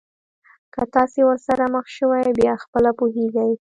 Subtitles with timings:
[0.73, 3.51] که تاسي ورسره مخ شوی بیا خپله پوهېږئ.